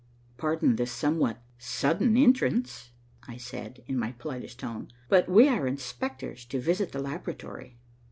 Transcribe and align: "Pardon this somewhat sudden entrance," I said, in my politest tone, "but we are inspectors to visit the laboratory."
"Pardon 0.35 0.77
this 0.77 0.91
somewhat 0.91 1.43
sudden 1.59 2.17
entrance," 2.17 2.89
I 3.27 3.37
said, 3.37 3.83
in 3.85 3.99
my 3.99 4.13
politest 4.13 4.57
tone, 4.57 4.87
"but 5.09 5.29
we 5.29 5.47
are 5.47 5.67
inspectors 5.67 6.43
to 6.45 6.59
visit 6.59 6.91
the 6.91 6.97
laboratory." 6.99 7.77